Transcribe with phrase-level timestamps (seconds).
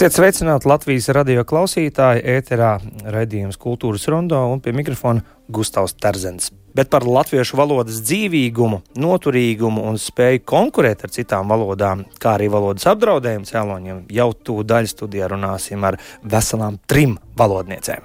[0.00, 2.70] Esiet sveicināti Latvijas radio klausītāji, ēterā
[3.12, 5.20] raidījums Kultūras rondo un pie mikrofona
[5.52, 6.48] Gustavs Terzens.
[6.72, 12.88] Bet par latviešu valodas dzīvīgumu, noturīgumu un spēju konkurēt ar citām valodām, kā arī valodas
[12.88, 18.00] apdraudējumu cēloņiem, jau tūlīt daļai studijā runāsim ar veselām trim valodniecēm.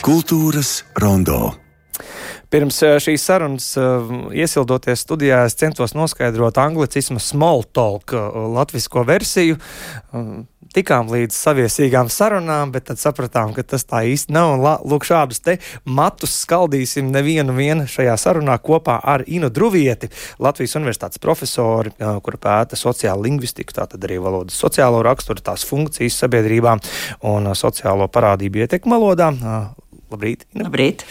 [0.00, 1.61] Kultūras rondo.
[2.52, 9.06] Pirms eh, šīs sarunas uh, iesildoties studijā, es centos noskaidrot anglicismu small talk uh, latvisko
[9.08, 9.56] versiju.
[10.12, 10.42] Uh,
[10.76, 14.54] tikām līdz saviesīgām sarunām, bet tad sapratām, ka tas tā īsti nav.
[14.56, 20.08] Un, lūk, šādus te matus skaldīsim nevienu šajā sarunā kopā ar Inu Druvieti,
[20.42, 26.78] Latvijas Universitātes profesori, kura pēta sociālo lingvistiku, tātad arī valodas sociālo raksturu, tās funkcijas sabiedrībā
[27.28, 29.32] un sociālo parādību ietekmu valodā.
[30.12, 30.48] Labrīt!
[30.56, 30.68] Ina.
[30.70, 31.06] Labrīt!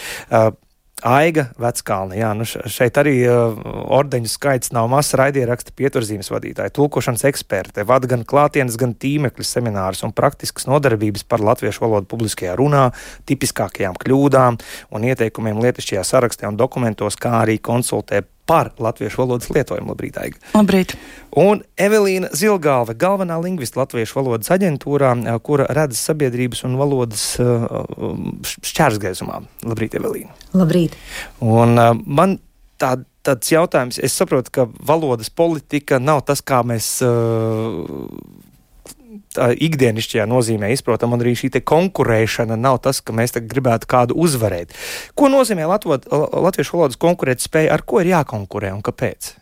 [1.01, 2.15] Aiga Veckalna.
[2.17, 3.55] Jā, nu šeit arī uh,
[3.97, 5.15] ordeņu skaits nav mazs.
[5.17, 11.43] Raidieraksta pieturzīmes vadītāja, tulkošanas eksperte, vada gan klātienes, gan tīmekļa seminārus un praktiskas nodarbības par
[11.45, 12.87] latviešu valodu publiskajā runā,
[13.29, 14.59] tipiskākajām kļūdām
[14.93, 19.93] un ieteikumiem lietišķajā sarakstā un dokumentos, kā arī konsultē par latviešu valodas lietojumu.
[19.93, 20.39] Labrīt, Aiga.
[20.51, 20.97] Labrīt.
[21.39, 27.63] Un Evelīna Zilgalve, galvenā lingvista Latviešu valodas aģentūrā, eh, kura redz sabiedrības un valodas eh,
[28.73, 29.39] šķērsgaismā.
[29.71, 30.35] Labrīt, Evelīna.
[30.59, 30.99] Labrīt.
[31.39, 32.35] Un eh, man
[32.81, 36.97] tā, tāds jautājums, es saprotu, ka valodas politika nav tas, kā mēs
[39.37, 44.73] ikdienišķajā nozīmē izprotam, un arī šī konkurēšana nav tas, ka mēs gribētu kādu uzvarēt.
[45.15, 49.35] Ko nozīmē Latvot, latviešu valodas konkurētspēja, ar ko ir jākonkurē un kāpēc?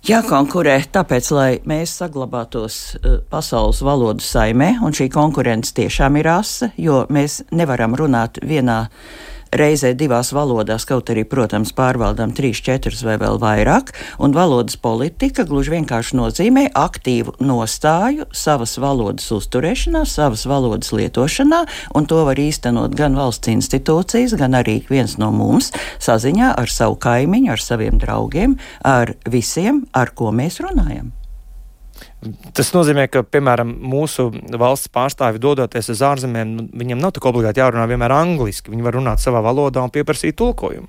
[0.00, 6.70] Jākonkurē tāpēc, lai mēs saglabātos uh, pasaules valodu saimē, un šī konkurence tiešām ir asa,
[6.80, 8.86] jo mēs nevaram runāt vienā
[9.56, 15.44] reizē divās valodās, kaut arī, protams, pārvaldām trīs, četras vai vēl vairāk, un valodas politika
[15.48, 21.62] gluži vienkārši nozīmē aktīvu nostāju savas valodas uzturēšanā, savas valodas lietošanā,
[21.94, 25.72] un to var īstenot gan valsts institūcijas, gan arī viens no mums
[26.02, 31.10] saziņā ar savu kaimiņu, ar saviem draugiem, ar visiem, ar ko mēs runājam.
[32.56, 34.28] Tas nozīmē, ka, piemēram, mūsu
[34.60, 38.72] valsts pārstāvi dodoties uz ārzemēm, nu, viņiem nav tik obligāti jārunā vienmēr angliski.
[38.72, 40.88] Viņi var runāt savā valodā un pieprasīt tulkojumu.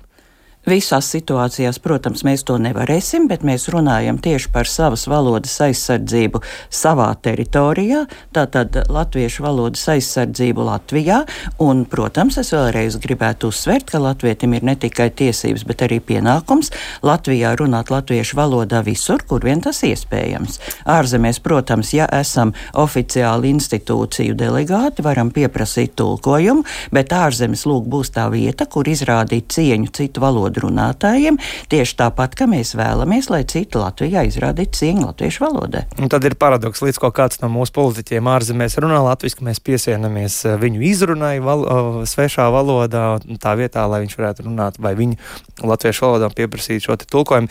[0.62, 6.38] Visās situācijās, protams, mēs to nevarēsim, bet mēs runājam tieši par savas valodas aizsardzību
[6.70, 11.24] savā teritorijā, tātad latviešu valodas aizsardzību Latvijā.
[11.66, 16.70] Un, protams, es vēlreiz gribētu uzsvērt, ka latvietim ir ne tikai tiesības, bet arī pienākums
[17.02, 20.60] Latvijā runāt latviešu valodā visur, kur vien tas iespējams.
[20.86, 26.62] Ārzemēs, protams, ja esam oficiāli institūciju delegāti, varam pieprasīt tulkojumu,
[26.94, 31.38] bet ārzemes lūk būs tā vieta, kur izrādīt cieņu citu valodu valodu runātājiem,
[31.70, 35.84] tieši tāpat, ka mēs vēlamies, lai citi Latvijā izrādītu cieņu latviešu valodai.
[35.98, 40.44] Un tad ir paradoks, līdz ko kāds no mūsu politiķiem ārzemēs runā latviešu, mēs piesienamies
[40.46, 45.18] eh, viņu izrunai val, svešā valodā, tā vietā, lai viņš varētu runāt vai viņu
[45.62, 47.48] latviešu valodā pieprasīt šo tulkojumu.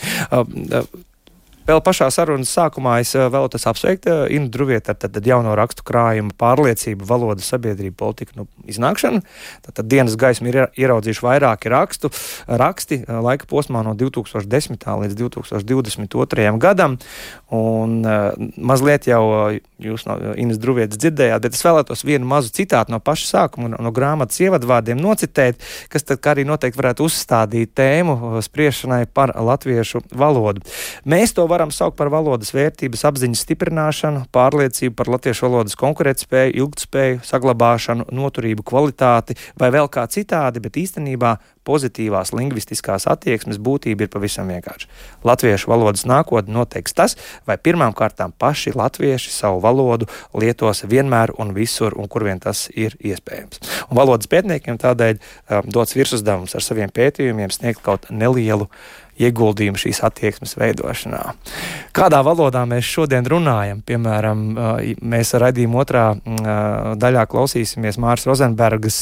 [1.62, 5.54] Vēl pašā sarunas sākumā es eh, vēlos apsveikt eh, Inu Druvietu ar tad, tad jauno
[5.58, 9.22] rakstu krājumu pārliecību, valodu, sabiedrību, politiku nu, iznākšanu.
[9.68, 12.10] Tad, tad dienas gaismu ir ieraudzījuši vairāki rakstu,
[12.50, 14.88] raksti eh, laika posmā no 2010.
[15.04, 16.50] līdz 2022.
[16.62, 16.98] gadam.
[17.52, 18.00] Un
[18.56, 19.22] mazliet jau
[19.84, 23.80] jūs no Inas Druvietas dzirdējāt, bet es vēlētos vienu mazu citātu no paša sākuma, no,
[23.84, 25.60] no grāmatas ievadvārdiem nocitēt,
[25.92, 30.64] kas tad arī noteikti varētu uzstādīt tēmu spriešanai par latviešu valodu.
[31.04, 37.22] Mēs to varam saukt par valodas vērtības apziņas stiprināšanu, pārliecību par latviešu valodas konkurētspēju, ilgtspēju,
[37.28, 41.36] saglabāšanu, noturību, kvalitāti vai vēl kā citādi, bet īstenībā
[41.68, 44.90] pozitīvās lingvistiskās attieksmes būtība ir pavisam vienkārša.
[45.28, 51.54] Latviešu valodas nākotne noteiks tas, vai pirmām kārtām paši latvieši savu valodu lietos vienmēr un
[51.58, 53.62] visur, un kur vien tas ir iespējams.
[53.90, 58.70] Un valodas pētniekiem tādēļ um, dots virsuzdevums ar saviem pētījumiem sniegt kaut nelielu
[59.22, 61.22] ieguldījumu šīs attieksmes veidošanā.
[61.96, 63.82] Kādā valodā mēs šodien runājam?
[63.86, 64.44] Piemēram,
[65.14, 66.06] mēs raidījuma otrā
[67.02, 69.00] daļā klausīsimies Mārs Rozenbergas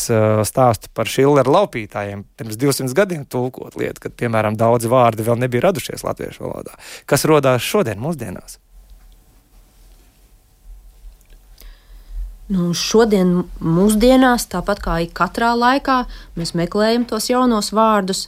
[0.50, 2.26] stāstu par Šilleru laupītājiem.
[2.50, 6.74] Pirms 200 gadiem tulkot lietu, kad, piemēram, daudzi vārdi vēl nebija radušies latviešu valodā.
[7.06, 8.58] Kas rodās šodien, mūsdienās?
[12.50, 16.00] Nu, šodien, mūsdienās, tāpat kā katrā laikā,
[16.40, 18.26] mēs meklējam tos jaunos vārdus.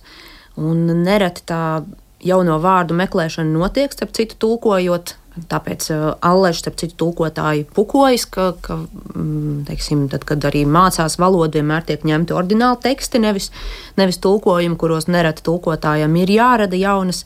[0.62, 1.82] Un nereti tā
[2.22, 8.50] jauno vārdu meklēšana notiek, starp citu, tulkojot Tāpēc uh, Alleģis, starp citu, tulkotāji pukojas, ka,
[8.60, 13.48] ka mm, teiksim, tad, kad arī mācās valodu, vienmēr tiek ņemti ordināli teksti, nevis,
[13.96, 17.24] nevis tulkojumi, kuros nereti tulkotājiem ir jārada jaunas,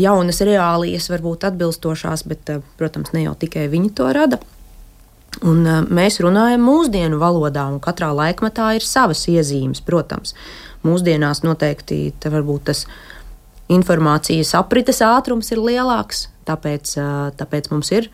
[0.00, 4.40] jaunas reālijas, varbūt atbilstošās, bet, uh, protams, ne jau tikai viņi to rada.
[5.44, 10.32] Un, uh, mēs runājam mūsdienu valodā, un katrā laikmetā ir savas iezīmes, protams.
[10.84, 12.86] Mūsdienās noteikti tas
[13.68, 16.96] informācijas aprites ātrums ir lielāks, Tāpēc,
[17.38, 18.08] tāpēc mums ir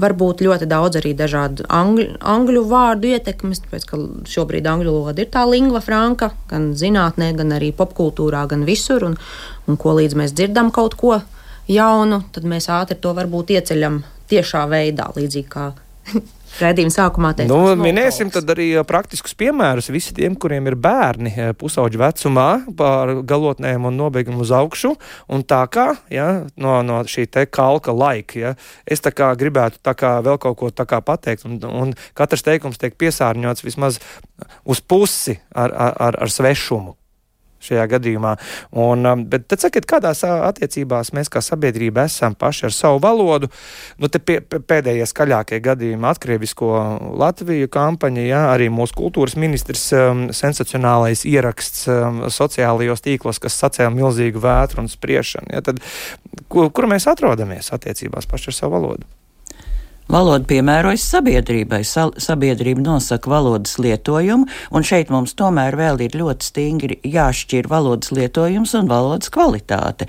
[0.00, 5.30] varbūt ļoti daudz arī dažādu angļu, angļu vārdu ietekmes, tāpēc ka šobrīd angļu valoda ir
[5.32, 9.08] tā lingva franka, gan zinātnē, gan arī popkultūrā, gan visur.
[9.08, 9.16] Un,
[9.66, 11.16] un ko līdz mēs dzirdam kaut ko
[11.72, 15.70] jaunu, tad mēs ātri to varbūt ieceļam tiešā veidā, līdzīgi kā
[16.60, 19.90] Redzījuma sākumā teicu, nu, minēsim tad arī praktiskus piemērus.
[19.94, 22.48] Visiem tiem, kuriem ir bērni pusauģu vecumā,
[22.78, 24.94] pār galotnēm un nobeigumu uz augšu.
[25.32, 28.54] Un tā kā ja, no, no šī te kalka laika, ja,
[28.88, 32.46] es tā kā gribētu tā kā vēl kaut ko tā kā pateikt, un, un katrs
[32.46, 34.00] teikums tiek piesārņots vismaz
[34.64, 36.96] uz pusi ar, ar, ar svešumu
[37.66, 38.34] šajā gadījumā.
[38.76, 43.50] Un, um, bet tad sakiet, kādās attiecībās mēs kā sabiedrība esam paši ar savu valodu?
[44.02, 46.70] Nu, te pie, pēdējie skaļākie gadījumi atkrievisko
[47.18, 53.94] Latviju kampaņa, jā, arī mūsu kultūras ministrs um, sensacionālais ieraksts um, sociālajos tīklos, kas sacēla
[53.94, 55.52] milzīgu vētru un spriešanu.
[55.56, 55.82] Ja, tad,
[56.52, 59.15] kur, kur mēs atrodamies attiecībās paši ar savu valodu?
[60.06, 66.46] Valoda piemērojas sabiedrībai, Sa sabiedrība nosaka valodas lietojumu, un šeit mums tomēr vēl ir ļoti
[66.46, 70.06] stingri jāšķir valodas lietojums un valodas kvalitāte.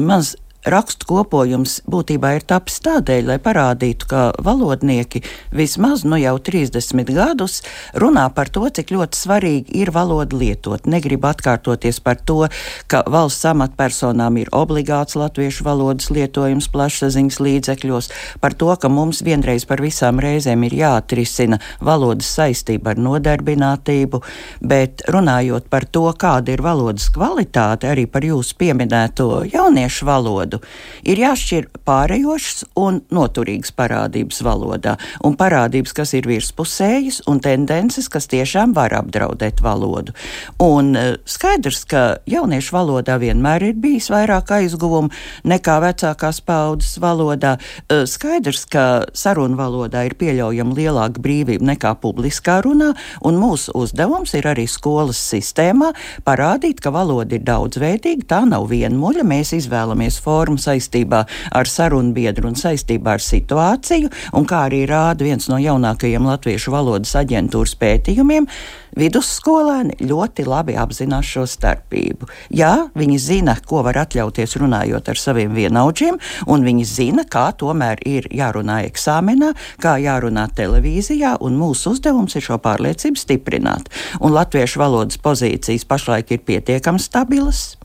[0.00, 0.34] Mans
[0.66, 5.22] rakstu kopojums būtībā ir tapis tādēļ, lai parādītu, ka valodnieki
[5.56, 7.60] vismaz nu jau 30 gadus
[7.94, 10.86] runā par to, cik ļoti svarīgi ir valodu lietot.
[10.90, 12.48] Negribu atkārtoties par to,
[12.90, 18.10] ka valsts amatpersonām ir obligāts latviešu valodas lietojums plašsaziņas līdzekļos,
[18.40, 24.22] par to, ka mums vienreiz par visām reizēm ir jāatrisina valodas saistība ar nodarbinātību,
[24.60, 30.60] bet runājot par to, kāda ir valodas kvalitāte, arī par jūsu pieminēto jauniešu valodu, valodu.
[31.04, 38.28] Ir jāšķir pārējošas un noturīgas parādības valodā, un parādības, kas ir virspusējas, un tendences, kas
[38.28, 40.12] tiešām var apdraudēt valodu.
[40.60, 45.10] Un e, skaidrs, ka jauniešu valodā vienmēr ir bijis vairāk aizguvumu
[45.44, 47.56] nekā vecākās paudzes valodā.
[47.88, 52.92] E, skaidrs, ka sarunu valodā ir pieļaujama lielāka brīvība nekā publiskā runā,
[53.24, 55.92] un mūsu uzdevums ir arī skolas sistēmā
[56.24, 62.48] parādīt, ka valoda ir daudzveidīga, tā nav vienmuļa, mēs izvēlamies formu formu saistībā ar sarunbiedru
[62.50, 68.48] un saistībā ar situāciju, un kā arī rāda viens no jaunākajiem latviešu valodas aģentūras pētījumiem,
[68.98, 72.28] vidusskolēni ļoti labi apzinās šo starpību.
[72.56, 76.18] Jā, viņi zina, ko var atļauties runājot ar saviem vienaudžiem,
[76.50, 79.52] un viņi zina, kā tomēr ir jārunā eksāmenā,
[79.82, 83.92] kā jārunā televīzijā, un mūsu uzdevums ir šo pārliecību stiprināt.
[84.20, 87.79] Un latviešu valodas pozīcijas pašlaik ir pietiekami stabilas.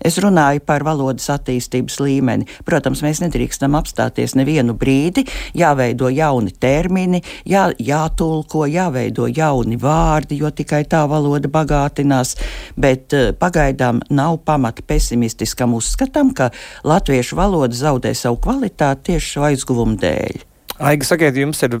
[0.00, 2.46] Es runāju par valodas attīstības līmeni.
[2.64, 5.26] Protams, mēs nedrīkstam apstāties nevienu brīdi,
[5.56, 12.36] jāveido jauni termini, jā, jātulko, jāveido jauni vārdi, jo tikai tā valoda bagātinās,
[12.80, 16.48] bet uh, pagaidām nav pamata pesimistiskam uzskatam, ka
[16.84, 20.46] latviešu valoda zaudē savu kvalitāti tieši šo aizguvumu dēļ.
[20.80, 21.74] Aiga, sakiet, jums ir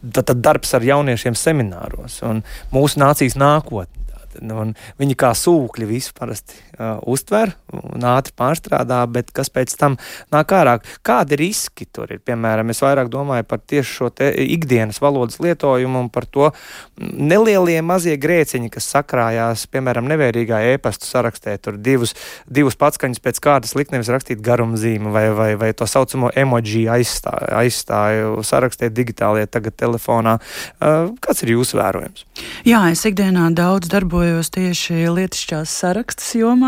[0.00, 2.40] tad, tad darbs ar jauniešiem semināros un
[2.72, 3.97] mūsu nācijas nākotne.
[4.44, 4.60] Nu,
[5.00, 9.98] viņi kā sūkļi visu parasti uh, uztver un ātri pārstrādā, bet kas pēc tam
[10.34, 10.78] nāk ārā?
[11.06, 12.22] Kādi riski tur ir?
[12.24, 16.50] Piemēram, es vairāk domāju par tieši šo ikdienas valodas lietojumu un par to
[16.98, 21.56] nelielie mazie grēciņi, kas sakrājās, piemēram, nevērīgā e-pasta sarakstē.
[21.62, 22.14] Tur divus,
[22.46, 27.52] divus patskaņus pēc kārtas likt nevis rakstīt garumzīmi vai, vai, vai to saucamo emoji aizstāju,
[27.62, 30.38] aizstāju sarakstēt digitālajā tagad telefonā.
[30.78, 32.26] Uh, kāds ir jūsu vērojums?
[32.68, 36.67] Jā, es ikdienā daudz darbojos tieši lietišķās sarakstas jomā.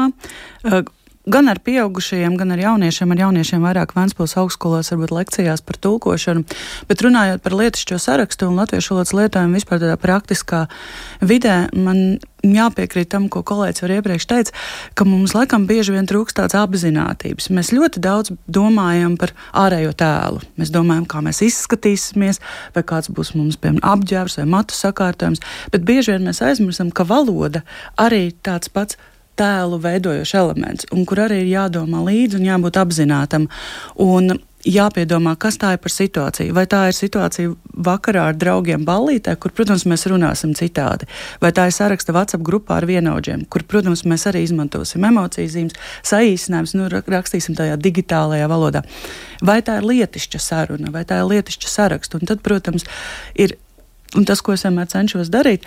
[1.29, 6.47] Gan ar pieaugušajiem, gan ar jauniešiem, ar jauniešiem vairāk Vēncpils augstskolās, varbūt lekcijās par tulkošanu,
[6.89, 10.63] bet runājot par lietišķo sarakstu un latviešu valodas lietojumu vispār tādā praktiskā
[11.21, 14.57] vidē, man jāpiekrīt tam, ko kolēģis var iepriekš teica,
[14.97, 17.51] ka mums laikam bieži vien trūkst tāds apzinātības.
[17.53, 20.41] Mēs ļoti daudz domājam par ārējo tēlu.
[20.57, 22.41] Mēs domājam, kā mēs izskatīsimies,
[22.73, 27.05] vai kāds būs mums, piemēram, apģērbs vai matu sakārtojums, bet bieži vien mēs aizmirstam, ka
[27.05, 27.61] valoda
[28.01, 28.97] arī tāds pats
[29.41, 33.49] tēlu veidojošs elements, un kur arī ir jādomā līdzi un jābūt apzinātam.
[34.01, 36.53] Un jāpiedomā, kas tā ir par situāciju.
[36.57, 37.53] Vai tā ir situācija
[37.87, 41.09] vakarā ar draugiem ballītē, kur, protams, mēs runāsim citādi,
[41.41, 45.79] vai tā ir saraksta WhatsApp grupā ar vienaudžiem, kur, protams, mēs arī izmantosim emocijas zīmes,
[46.07, 48.85] saīsinājumus, nu, rakstīsim tajā digitālajā valodā.
[49.41, 52.21] Vai tā ir lietišķa saruna, vai tā ir lietišķa saraksta.
[52.21, 52.85] Un tad, protams,
[53.41, 53.57] ir,
[54.17, 55.65] un tas, ko es vienmēr cenšos darīt,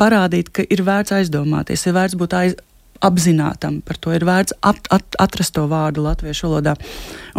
[0.00, 2.56] parādīt, ka ir vērts aizdomāties, ir vērts būt aiz,
[3.02, 4.12] apzinātam par to.
[4.14, 6.76] Ir vērts at, at, atrast to vārdu latviešu valodā.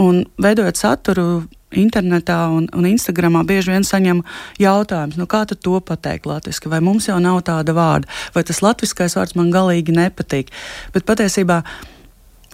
[0.01, 1.27] Un veidojot saturu
[1.73, 4.21] internetā un, un Instagramā bieži vien saņem
[4.61, 9.17] jautājumus, nu, kā to pateikt latviešu, vai mums jau nav tāda vārda, vai tas latviskais
[9.17, 10.51] vārds man galīgi nepatīk.
[10.93, 11.63] Bet patiesībā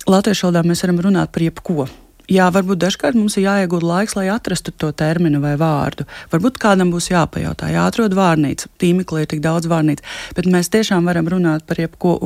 [0.08, 1.90] latviešu valodā mēs varam runāt par jebko.
[2.30, 6.06] Jā, varbūt dažkārt mums ir jāiegūda laiks, lai atrastu to terminu vai vārdu.
[6.30, 8.70] Varbūt kādam būs jāpajautā, jāatrod vārnīca.
[8.78, 10.06] Tīmeklī ir tik daudz vārnīcu,
[10.38, 12.20] bet mēs tiešām varam runāt par jebko.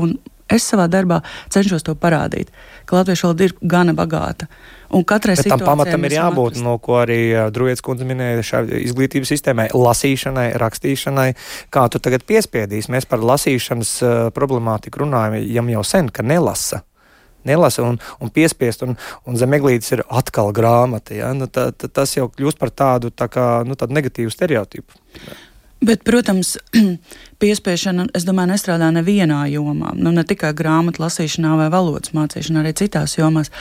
[0.52, 2.52] Es savā darbā cenšos to parādīt,
[2.86, 4.50] ka latviešu valoda ir gana bagāta.
[4.94, 7.22] Un katrai tam pamatam ir jābūt, no ko arī
[7.56, 11.30] Drūjies kundze minēja, šai izglītības sistēmai, lasīšanai, rakstīšanai.
[11.74, 12.92] Kā tu tagad piespiedīsi?
[12.94, 13.96] Mēs par lasīšanas
[14.36, 16.84] problemātiku runājam jau sen, ka nelasa
[17.50, 18.98] nelasa un, un piespiest, un,
[19.28, 21.16] un zem eglītes ir atkal grāmata.
[21.18, 21.32] Ja?
[21.38, 25.02] Nu, tā, tā, tas jau kļūst par tādu, tā kā, nu, tādu negatīvu stereotipu.
[25.84, 26.56] Bet, protams,
[27.44, 29.92] piespiešana, es domāju, nestrādā nevienā jomā.
[30.00, 33.52] Nu, ne tikai grāmatu lasīšanā vai valodas mācīšanā, arī citās jomās.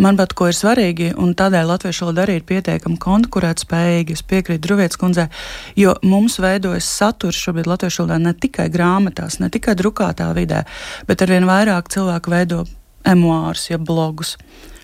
[0.00, 4.16] Manuprāt, ko ir svarīgi, un tādēļ latviešu valoda arī ir pietiekami konkurētspējīga.
[4.16, 5.28] Es piekrītu Druvietas kundzei,
[5.76, 10.64] jo mums veidojas saturs šobrīd latviešu valodā ne tikai grāmatās, ne tikai drukātā vidē,
[11.10, 12.64] bet arvien vairāk cilvēku veido
[13.08, 14.36] emuārus, jeb blogus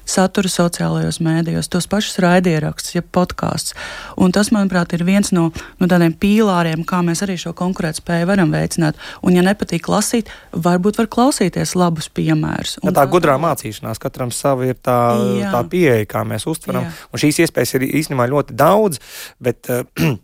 [0.09, 3.75] saturu sociālajos mēdījos, tos pašus raidierakstus, jeb podkāstus.
[4.21, 5.49] Un tas, manuprāt, ir viens no,
[5.81, 9.01] no tādiem pīlāriem, kā mēs arī šo konkurētspēju varam veicināt.
[9.25, 12.79] Un, ja nepatīk lasīt, varbūt var klausīties labus piemērus.
[12.85, 14.99] Ja tā gudrā mācīšanās, katram sava ir tā,
[15.41, 15.55] Jā.
[15.57, 16.91] tā pieeja, kā mēs uztveram.
[17.13, 19.01] Un šīs iespējas ir īstenībā ļoti daudz,
[19.43, 19.89] bet uh,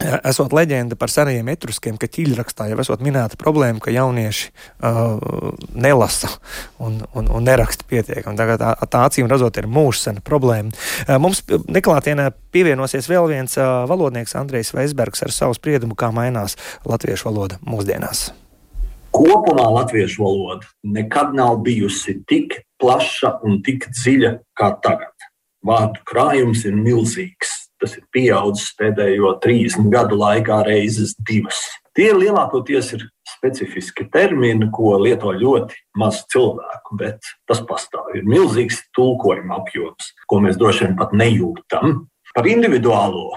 [0.00, 6.32] esot leģenda par senajiem etruskiem, ka ķīļrakstā jau esot minēta problēma, ka jaunieši uh, nelasa
[6.80, 8.38] un, un, un neraksta pietiekami.
[8.38, 10.72] Tagad tā, tā acīm redzot ir mūžsena problēma.
[11.06, 16.56] Uh, mums neklātienē pievienosies vēl viens uh, valodnieks Andrejs Veisbergs ar savu spriedumu, kā mainās
[16.88, 18.30] latviešu valoda mūsdienās.
[19.10, 25.12] Kopumā latviešu valoda nekad nav bijusi tik plaša un tik dziļa kā tagad.
[25.66, 31.62] Vārdu krājums ir milzīgs Tas ir pieaudzis pēdējo 30 gadu laikā reizes divas.
[31.96, 38.12] Tie lielākoties ir specifiski termini, ko lieto ļoti maz cilvēku, bet tas pastāv.
[38.18, 42.02] Ir milzīgs tulkojuma apjoms, ko mēs droši vien pat nejūtam.
[42.36, 43.32] Par individuālo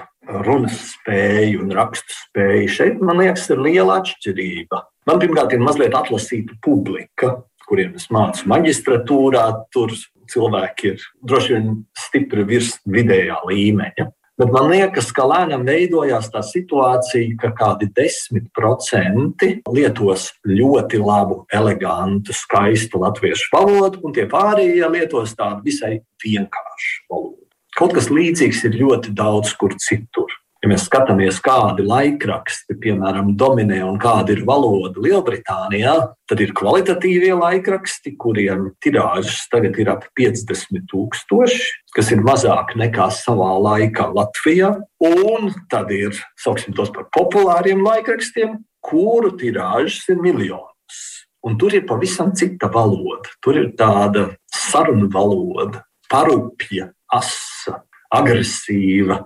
[0.46, 4.84] runas spēju un rakstu spēju šeit, man liekas, ir liela atšķirība.
[5.10, 7.34] Man pirmkārt ir mazliet atlasīta publika,
[7.68, 9.48] kuriem es mācu maģistratūrā.
[9.74, 9.92] Tur
[10.32, 11.72] cilvēki ir droši vien
[12.06, 14.12] stipri virs vidējā līmeņa.
[14.42, 21.44] Bet man liekas, ka lēnām veidojās tā situācija, ka kādi desmit procenti lietos ļoti labu,
[21.54, 27.44] elegantu, skaistu latviešu valodu, un tie pārējie lietos tādu visai vienkāršu valodu.
[27.78, 30.34] Kaut kas līdzīgs ir ļoti daudz kur citur.
[30.64, 35.96] Ja mēs skatāmies, kādi laikraksti, piemēram, dominē un kāda ir valoda Lielbritānijā,
[36.32, 41.66] tad ir kvalitatīvie laikraksti, kuriem tirāžas tagad ir ap 50 tūkstoši,
[41.98, 44.70] kas ir mazāk nekā savā laikā Latvijā.
[45.04, 51.04] Un tad ir, sauksim tos par populāriem laikrakstiem, kuru tirāžas ir miljonas.
[51.44, 53.36] Un tur ir pavisam cita valoda.
[53.44, 57.82] Tur ir tāda sarunu valoda, parupja, asa,
[58.16, 59.26] agresīva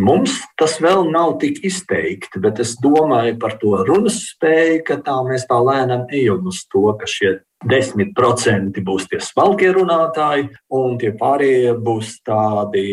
[0.00, 5.18] Mums tas vēl nav tik izteikti, bet es domāju par to runas spēju, ka tā
[5.26, 7.34] mēs tā lēnām ejam uz to, ka šie
[7.68, 12.86] 10% būs tie smalkie runātāji, un tie pārējie būs tādi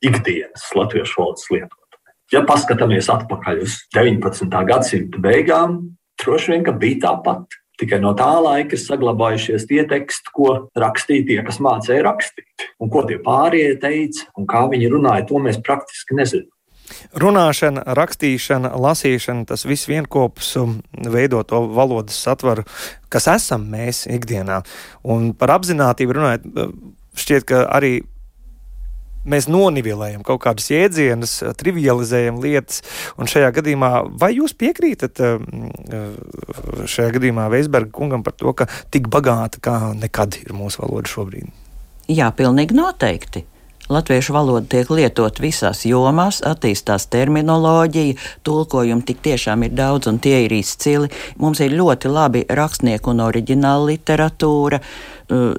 [0.00, 2.16] ikdienas latviešu valodas lietotāji.
[2.32, 4.48] Ja paskatāmies atpakaļ uz 19.
[4.68, 5.78] gadsimta beigām,
[6.20, 7.60] droši vien bija tāpat.
[7.78, 12.46] Tikai no tā laika ir saglabājušies tie teksti, ko rakstīja tie, kas mācīja rakstīt.
[12.82, 16.50] Un ko tie pārējie teica un kā viņi runāja, to mēs praktiski nezinām.
[17.20, 20.54] Runāšana, rakstīšana, lasīšana, tas viss vienopus
[21.12, 22.64] veido to valodas satvaru,
[23.12, 24.62] kas esam mēs ikdienā.
[25.04, 26.48] Un par apziņotību runājot,
[27.20, 27.98] šķiet, ka arī
[29.30, 32.82] mēs nonivelējam kaut kādus jēdzienus, eh, trivializējam lietas.
[33.18, 35.36] Un šajā gadījumā, vai jūs piekrītat eh,
[36.86, 41.52] šajā gadījumā Veisberga kungam par to, ka tik bagāta kā nekad ir mūsu valoda šobrīd?
[42.08, 43.44] Jā, pilnīgi noteikti.
[43.88, 50.42] Latviešu valoda tiek lietot visās jomās, attīstās terminoloģija, tulkojumi tik tiešām ir daudz un tie
[50.44, 51.08] ir izcili.
[51.40, 54.82] Mums ir ļoti labi rakstnieku un oriģināla literatūra,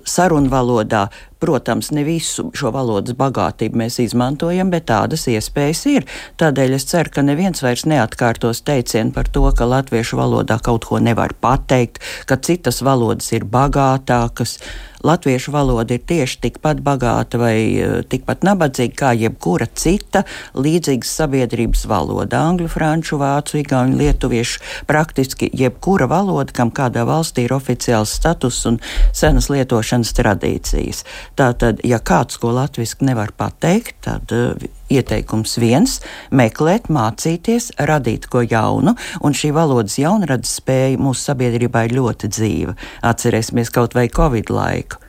[0.05, 1.07] sarunvalodā
[1.39, 6.07] protams, ne visu šo valodas bagātību mēs izmantojam, bet tādas iespējas ir.
[6.41, 10.99] Tādēļ es ceru, ka neviens vairs neatkārtos teicienu par to, ka latviešu valodā kaut ko
[11.03, 14.59] nevar pateikt, ka citas valodas ir bagātākas
[15.03, 20.25] latviešu valoda ir tieši tikpat bagāta vai eh, tikpat nabadzīga kā jebkura cita
[20.59, 22.43] līdzīgas sabiedrības valoda.
[22.49, 28.79] Angļu, franču, vācu, igauņu, lietuviešu praktiski jebkura valoda, kam kādā valstī ir oficiāls status un
[29.15, 31.05] senas lietošanas tradīcijas.
[31.39, 34.59] Tātad, ja kāds ko latviešu nevar pateikt, tad uh,
[34.91, 35.99] ieteikums viens-
[36.41, 42.75] meklēt, mācīties, radīt ko jaunu, un šī valodas jaunradas spēja mūsu sabiedrībā ir ļoti dzīva.
[43.07, 44.99] Atcerēsimies kaut vai Covid laiku.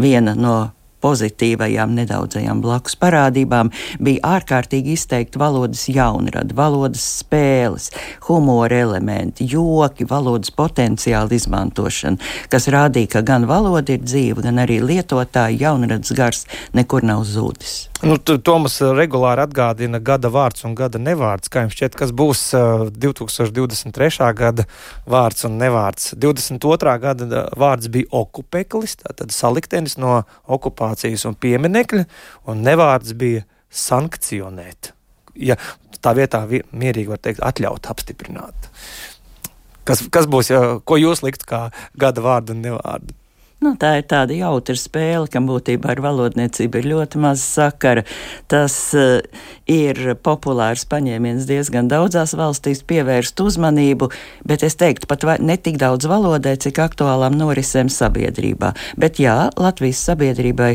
[0.00, 0.72] Viena no
[1.04, 7.90] pozitīvajām nedaudzajām blakus parādībām bija ārkārtīgi izteikti valodas jaunrada, valodas spēles,
[8.28, 12.20] humora elementi, joki, valodas potenciāla izmantošana,
[12.52, 17.89] kas rādīja, ka gan valoda ir dzīva, gan arī lietotāja jaunradas gars nekur nav zudis.
[18.00, 21.50] Nu, Tomas regulāri atgādina gada vārds un gada nevārds.
[21.52, 24.30] Kā jums šķiet, kas būs uh, 2023.
[24.38, 24.64] gada
[25.04, 26.14] vārds un nevārds?
[26.16, 26.94] 22.
[27.02, 32.06] gada vārds bija okupeklis, tātad saliktenis no okupācijas un pieminekļa,
[32.48, 34.94] un nevārds bija sankcionēt.
[35.36, 35.60] Ja
[36.00, 38.72] tā vietā mierīgi var teikt, atļaut, apstiprināt.
[39.84, 41.66] Kas, kas būs, ja, ko jūs liktu kā
[42.00, 43.12] gada vārdu un nevārdu?
[43.60, 48.06] Nu, tā ir tāda jautra spēle, kam būtībā ar valodniecību ir ļoti maz sakara.
[48.48, 49.18] Tas uh,
[49.68, 54.08] ir populārs paņēmiens diezgan daudzās valstīs, pievērst uzmanību,
[54.48, 58.70] bet es teiktu pat ne tik daudz valodai, cik aktuālām norisēm sabiedrībā.
[58.96, 60.70] Bet jā, Latvijas sabiedrībai,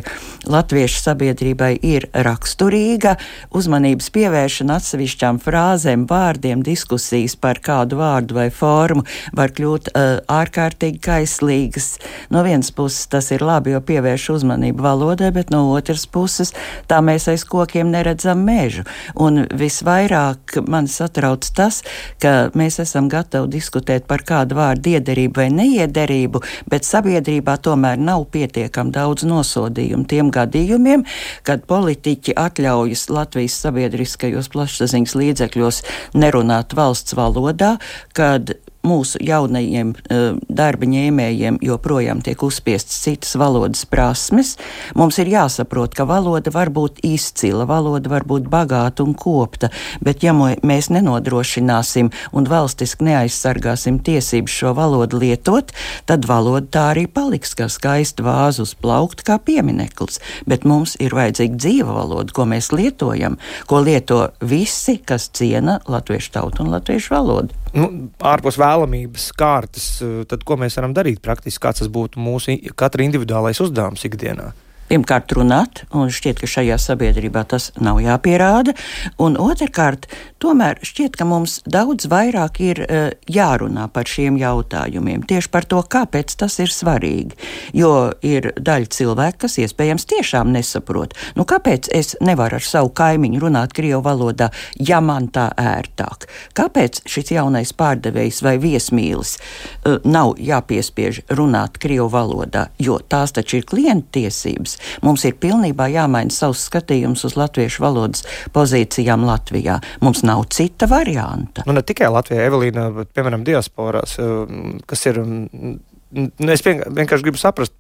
[0.46, 3.16] latviešu sabiedrībai ir raksturīga
[3.50, 11.02] uzmanības pievēršana atsevišķām frāzēm, vārdiem, diskusijas par kādu vārdu vai formu var kļūt uh, ārkārtīgi
[11.10, 11.96] kaislīgas.
[12.30, 16.54] No vienas puses tas ir labi, jo pievērš uzmanību valodai, bet no otras puses
[16.90, 18.86] tā mēs aiz kokiem neredzam mežu.
[19.16, 21.82] Un visvairāk man satrauc tas,
[22.22, 26.42] ka mēs esam gatavi diskutēt par kādu vārdu iederību vai neiederību,
[26.72, 31.06] bet sabiedrībā tomēr nav pietiekami daudz nosodījumu tiem gadījumiem,
[31.48, 35.82] kad politiķi atļaujas Latvijas sabiedriskajos plašsaziņas līdzekļos
[36.18, 37.76] nerunāt valsts valodā,
[38.16, 44.56] kad mūsu jaunajiem uh, darba ņēmējiem joprojām tiek uzspiestas citas valodas prasmes,
[44.98, 49.72] mums ir jāsaprot, ka valoda var būt izcila, valoda var būt bagāta un kopta,
[50.06, 55.74] bet ja mēs nenodrošināsim un valstiski neaizsargāsim tiesības šo valodu lietot,
[56.10, 60.22] tad valoda tā arī paliks kā skaista vāza uz plaukta, kā piemineklis.
[60.50, 66.36] Bet mums ir vajadzīga dzīva valoda, ko mēs lietojam, ko lieto visi, kas ciena latviešu
[66.38, 67.90] tautu un latviešu valodu nu,
[68.24, 71.62] ārpus vēlamības kārtas, eh, tad ko mēs varam darīt praktiski?
[71.68, 74.54] Kāds tas būtu mūsu katra individuālais uzdevums ikdienā?
[74.90, 78.76] pirmkārt runāt, un šķiet, ka šajā sabiedrībā tas nav jāpierāda,
[79.22, 80.08] un otrkārt,
[80.44, 85.80] tomēr šķiet, ka mums daudz vairāk ir uh, jārunā par šiem jautājumiem, tieši par to,
[85.82, 87.38] kāpēc tas ir svarīgi.
[87.78, 93.42] Jo ir daļa cilvēku, kas iespējams tiešām nesaprot, nu kāpēc es nevaru ar savu kaimiņu
[93.46, 96.28] runāt Krievu valodā, ja man tā ērtāk?
[96.58, 103.62] Kāpēc šis jaunais pārdevējs vai viesmīlis uh, nav jāpiespiež runāt Krievu valodā, jo tās taču
[103.62, 104.78] ir klienta tiesības?
[105.06, 109.80] Mums ir pilnībā jāmaina savs skatījums uz latviešu valodas pozīcijām Latvijā.
[110.04, 111.66] Mums nav cita varianta.
[111.68, 115.22] Nu, ne tikai Latvijā, Evelīna, bet piemēram diasporās, um, kas ir.
[115.22, 115.80] Um,
[116.16, 117.76] nu, es vienkārši gribu saprast,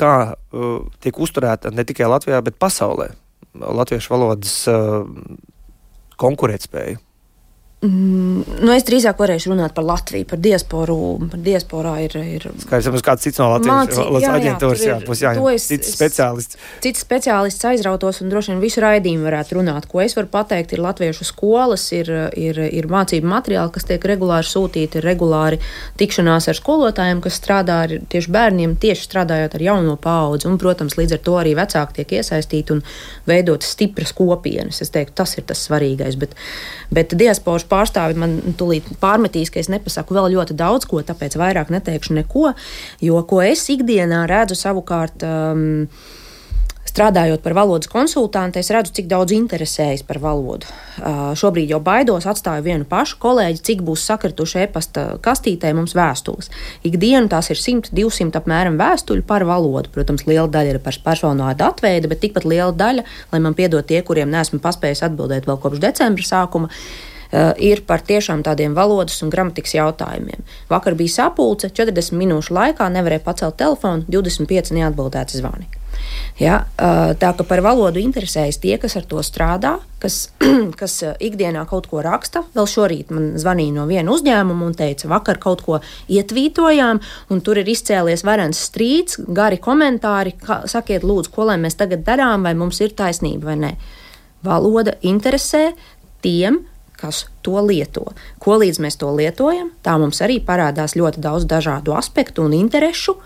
[0.00, 3.10] kā uh, tiek uzturēta ne tikai Latvijā, bet pasaulē
[3.60, 5.06] latviešu valodas uh,
[6.20, 7.00] konkurētspēja.
[7.80, 10.96] Mm, nu es drīzāk varēšu runāt par Latviju, par diasporu.
[11.32, 12.12] Par diasporā ir.
[12.20, 15.46] ir Skaidrs, ka kāds cits no Latvijas Mācī, jā, aģentūras jā, būs jāņem.
[15.64, 16.58] Cits speciālists.
[16.84, 19.88] Cits speciālists aizrautos un droši vien visu raidījumu varētu runāt.
[19.88, 24.50] Ko es varu pateikt, ir latviešu skolas, ir, ir, ir mācību materiāli, kas tiek regulāri
[24.50, 25.62] sūtīti, ir regulāri
[25.96, 30.50] tikšanās ar skolotājiem, kas strādā ar tieši bērniem, tieši strādājot ar jauno paudzi.
[30.52, 32.84] Un, protams, līdz ar to arī vecāki tiek iesaistīti un
[33.24, 34.84] veidot stipras kopienas.
[34.84, 36.20] Es teiktu, tas ir tas svarīgais.
[36.20, 36.36] Bet,
[36.92, 41.72] bet diasporas pārstāvi man tūlīt pārmetīs, ka es nepasaku vēl ļoti daudz ko, tāpēc vairāk
[41.74, 42.50] neteikšu neko.
[43.04, 45.26] Jo ko es ikdienā redzu savukārt.
[45.26, 45.86] Um,
[46.90, 50.66] Strādājot par valodas konsultantu, es redzu, cik daudz interesējas par valodu.
[50.96, 56.50] Uh, šobrīd jau baidos, atstāju vienu pašu kolēģi, cik būs sakrituši e-pasta kastītē mums vēstules.
[56.88, 59.92] Ikdienu tās ir 100, 200 apmēram vēstuļu par valodu.
[59.94, 64.02] Protams, liela daļa ir par personāla atveidi, bet tikpat liela daļa, lai man piedod tie,
[64.02, 69.30] kuriem nesmu paspējis atbildēt vēl kopš decembra sākuma, uh, ir par tiešām tādiem valodas un
[69.30, 70.46] gramatikas jautājumiem.
[70.70, 75.70] Vakar bija sapulce, 40 minūšu laikā nevarēja pacelt telefonu, 25 neatbildēti zvani.
[76.40, 76.62] Ja?
[77.20, 80.30] Tā ka par valodu interesējas tie, kas ar to strādā, kas,
[80.80, 82.42] kas ikdienā kaut ko raksta.
[82.56, 87.60] Vēl šorīt man zvanīja no viena uzņēmuma un teica, vakar kaut ko ietvītojām, un tur
[87.60, 90.34] ir izcēlies varens strīds, gari komentāri.
[90.40, 93.72] Kā, sakiet, lūdzu, ko lai mēs tagad darām, vai mums ir taisnība vai nē.
[94.46, 95.70] Valoda interesē
[96.24, 96.62] tiem,
[97.00, 98.10] kas to lieto.
[98.42, 103.16] Ko līdz mēs to lietojam, tā mums arī parādās ļoti daudz dažādu aspektu un interesu.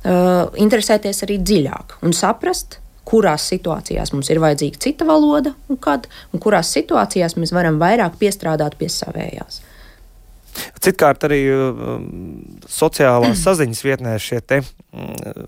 [0.00, 2.78] Uh, interesēties arī dziļāk un saprast,
[3.10, 8.16] kurās situācijās mums ir vajadzīga cita valoda un kad, un kurās situācijās mēs varam vairāk
[8.20, 9.60] piestrādāt pie savējās.
[10.82, 12.00] Citkārt arī uh,
[12.68, 15.44] sociālās saziņas vietnēs šie te uh,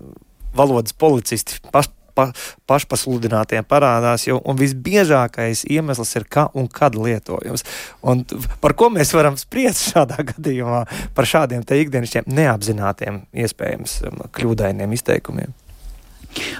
[0.55, 2.29] valodas policisti paši pa,
[2.69, 7.65] pašpasludinātiem parādās, jo visbiežākais iemesls ir kā un kad lietojums.
[8.01, 8.23] Un
[8.63, 14.95] par ko mēs varam spriest šādā gadījumā par šādiem te ikdienišķiem neapzinātiem, iespējams, um, kļūdainiem
[14.97, 15.53] izteikumiem?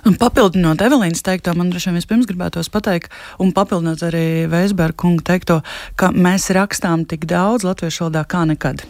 [0.05, 5.25] Un papildinot Evelīnas teikto, man droši vien vispirms gribētos pateikt, un papildinot arī Veisberga kunga
[5.33, 5.61] teikto,
[5.97, 8.85] ka mēs rakstām tik daudz latviešu valodā kā nekad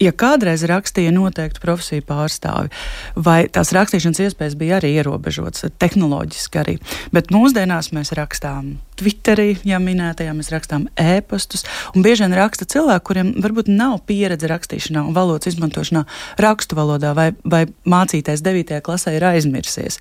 [0.00, 2.72] ja kādreiz rakstīja noteiktu profesiju pārstāvi,
[3.16, 6.78] vai tās rakstīšanas iespējas bija arī ierobežotas, tehnoloģiski arī.
[7.14, 13.04] Bet mūsdienās mēs rakstām Twitterī, ja minētajā, mēs rakstām ēpastus, un bieži vien raksta cilvēki,
[13.08, 16.02] kuriem varbūt nav pieredze rakstīšanā un valodas izmantošanā
[16.40, 18.80] rakstu valodā, vai, vai mācīties 9.
[18.84, 20.00] klasē ir aizmirsies.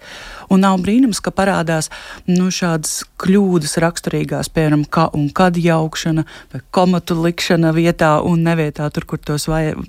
[0.51, 1.87] Un nav brīnums, ka parādās
[2.27, 8.89] nu, šādas kļūdas raksturīgās, piemēram, kā un kad jaukšana, vai komatu likšana vietā un nevietā,
[8.91, 9.79] tur, kur tos vajag,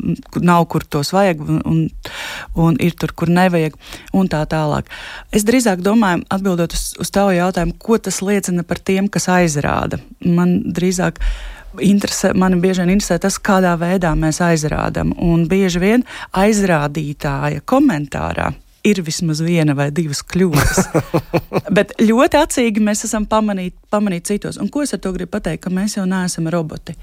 [0.45, 1.83] nav kur tos vajag, un, un,
[2.61, 3.79] un ir tur, kur nevajag,
[4.15, 4.91] un tā tālāk.
[5.35, 10.01] Es drīzāk domāju, atbildot uz, uz tavu jautājumu, ko tas liecina par tiem, kas aizrāda.
[10.27, 11.21] Man drīzāk
[11.79, 15.15] interesē, man bieži vien interesē tas, kādā veidā mēs aizrādām.
[15.23, 16.05] Un bieži vien
[16.37, 18.51] aizrādītāja komentārā
[18.85, 20.89] ir vismaz viena vai divas kļūdas.
[21.77, 24.59] Bet ļoti acīgi mēs esam pamanīti pamanīt citos.
[24.61, 25.65] Un ko es ar to gribu pateikt?
[25.67, 26.97] Ka mēs jau neesam roboti.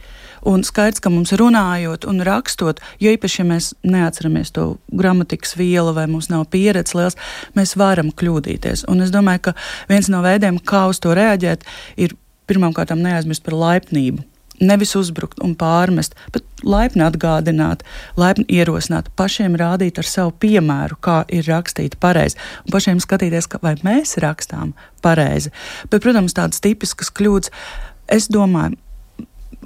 [0.45, 5.95] Un skaidrs, ka mums runājot un rakstot, jo īpaši, ja mēs neatceramies to gramatikas vielu
[5.97, 7.19] vai mums nav pieredzes liels,
[7.57, 8.85] mēs varam kļūdīties.
[8.91, 9.57] Un es domāju, ka
[9.89, 14.25] viens no veidiem, kā uz to reaģēt, ir pirmkārt neaizmirst par laipnību
[14.59, 17.83] nevis uzbrukt un pārmest, bet laipni atgādināt,
[18.17, 23.75] laipni ierosināt, pašiem rādīt ar savu piemēru, kā ir rakstīts pareizi, un pašiem skatīties, vai
[23.85, 24.73] mēs rakstām
[25.05, 25.53] pareizi.
[25.91, 27.53] Bet, protams, tādas tipiskas kļūdas,
[28.13, 28.79] es domāju,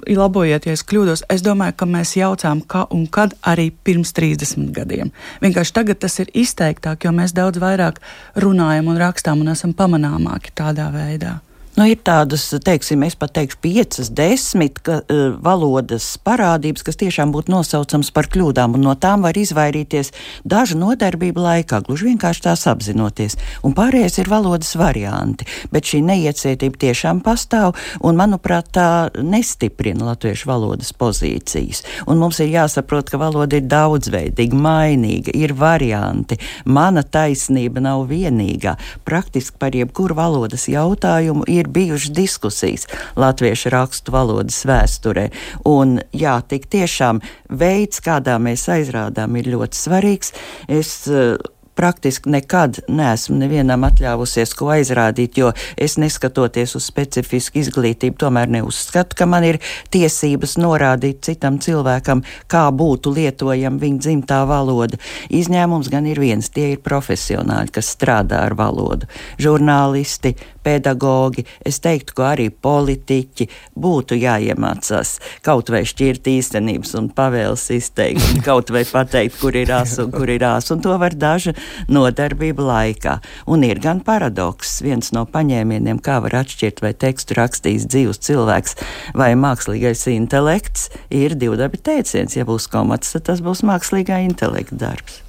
[0.08, 4.72] labojiet, ja es kļūdos, es domāju, ka mēs jaucām, kā un kad arī pirms 30
[4.76, 5.12] gadiem.
[5.44, 8.02] Vienkārši tagad tas ir izteiktāk, jo mēs daudz vairāk
[8.42, 11.38] runājam un rakstām un esam pamanāmāki tādā veidā.
[11.72, 17.32] Nu, ir tādas, teiksim, es pat teikšu, piecas, desmit ka, uh, valodas parādības, kas tiešām
[17.32, 20.12] būtu nosaucams par kļūdām, un no tām var izvairīties
[20.44, 23.38] dažu nodarbību laikā, gluži vienkārši tās apzinoties.
[23.64, 27.72] Un pārējais ir valodas varianti, bet šī neiecietība tiešām pastāv,
[28.04, 31.82] un, manuprāt, tā nestiprina latviešu valodas pozīcijas.
[32.04, 36.36] Un mums ir jāsaprot, ka valoda ir daudzveidīga, mainīga, ir varianti.
[36.68, 38.76] Mana taisnība nav vienīgā.
[39.08, 45.28] Praktiski par jebkuru valodas jautājumu ir ir bijušas diskusijas latviešu rakstu valodas vēsturē.
[45.68, 50.34] Un, jā, tik tiešām veids, kādā mēs aizrādām, ir ļoti svarīgs.
[50.68, 51.38] Es, uh,
[51.74, 59.16] praktiski nekad neesmu nevienam atļāvusies ko aizrādīt, jo es neskatoties uz specifisku izglītību, tomēr neuzskatu,
[59.18, 59.60] ka man ir
[59.94, 65.00] tiesības norādīt citam cilvēkam, kā būtu lietojama viņa dzimtā valoda.
[65.32, 69.08] Izņēmums gan ir viens, tie ir profesionāļi, kas strādā ar valodu.
[69.42, 77.64] Žurnālisti, pedagogi, es teiktu, ka arī politiķi būtu jāiemācās kaut vai šķirt īstenības un pavēles
[77.74, 81.54] izteikt, kaut vai pateikt, kur ir ās un kur ir ās, un to var daži
[81.92, 83.18] nodarbību laikā.
[83.46, 88.78] Un ir gan paradoks, viens no paņēmieniem, kā var atšķirt, vai tekstu rakstījis dzīves cilvēks
[89.18, 92.38] vai mākslīgais intelekts, ir divdabi teiciens.
[92.38, 95.22] Ja būs komats, tad tas būs mākslīgā intelekta darbs.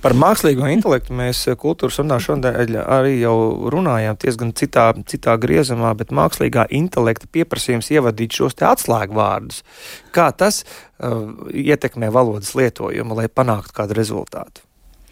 [0.00, 3.34] Par mākslīgo intelektu mēs kultūras runā šodien arī jau
[3.72, 9.62] runājām diezgan citā, citā griezumā, bet mākslīgā intelekta pieprasījums ievadīt šos te atslēgvārdus.
[10.16, 14.64] Kā tas uh, ietekmē valodas lietojumu, lai panāktu kādu rezultātu?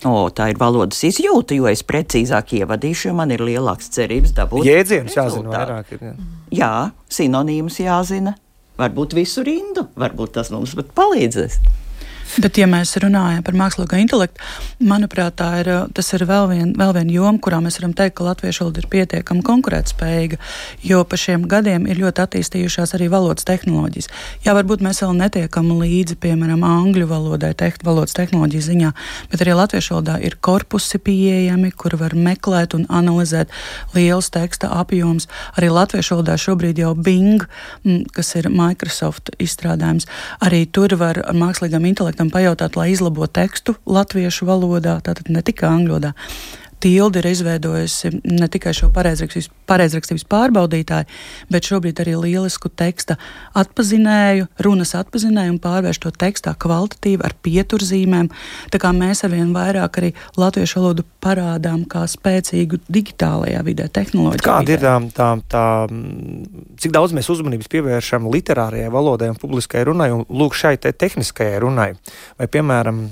[0.06, 4.68] O, tā ir valodas izjūta, jo es precīzāk ievadīšu, jo man ir lielāks cerības dabūt.
[4.68, 5.90] Jēdzienus jāzina vairāk.
[5.96, 6.12] Ir, jā.
[6.60, 6.70] jā,
[7.18, 8.36] sinonīmus jāzina.
[8.78, 11.58] Varbūt visu rindu, varbūt tas mums pat palīdzēs.
[12.36, 14.42] Bet, ja mēs runājam par mākslīgo intelektu,
[14.84, 18.64] manuprāt, ir, tas ir vēl viena vēl vien joma, kurā mēs varam teikt, ka latviešu
[18.64, 20.38] valoda ir pietiekami konkurētspējīga,
[20.86, 24.10] jo pa šiem gadiem ir ļoti attīstījušās arī valodas tehnoloģijas.
[24.44, 28.92] Jā, varbūt mēs vēl netiekam līdzi, piemēram, angļu valodai, teht, valodas tehnoloģiju ziņā,
[29.32, 33.52] bet arī latviešu valodā ir korpusi pieejami, kur var meklēt un analizēt
[33.96, 35.26] liels teksta apjoms.
[35.56, 37.46] Arī latviešu valodā šobrīd jau Bing,
[38.14, 40.06] kas ir Microsoft izstrādājums,
[40.44, 45.44] arī tur var ar mākslīgam intelektam tam pajautāt, lai izlabotu tekstu latviešu valodā, tātad ne
[45.46, 46.14] tikai angļu valodā.
[46.78, 51.08] Tilde ir izveidojusi ne tikai šo pareizrakstības, pareizrakstības pārbaudītāju,
[51.50, 53.16] bet šobrīd arī lielisku teksta
[53.58, 58.30] atpazinēju, runas atpazinēju un pārvērstu to tekstā kvalitatīvi ar pieturzīmēm.
[58.72, 64.46] Tā kā mēs arvien vairāk arī latviešu valodu parādām kā spēcīgu digitālajā vidē, tehnoloģijā.
[64.46, 65.64] Kāda ir tā, tā, tā,
[66.78, 71.58] cik daudz mēs uzmanības pievēršam literārajai valodai un publiskai runai un lūk šai te tehniskajai
[71.64, 71.90] runai?
[72.38, 73.02] Vai, piemēram,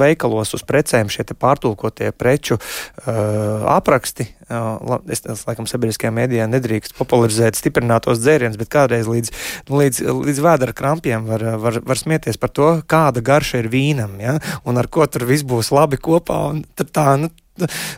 [0.00, 3.09] veikalos uz precēm šie pārtulkotie preču uh,
[3.70, 4.26] apraksti.
[4.50, 9.34] Uh, es, es laikam, sabiedriskajā mēdījā nedrīkst popularizēt stiprinātos dzērienus, bet kādreiz līdz,
[9.70, 14.38] līdz, līdz vēdera krampiem var, var, var smieties par to, kāda garša ir vīnam, ja?
[14.66, 16.40] un ar ko tur viss būs labi kopā.
[16.80, 17.30] Tā, nu,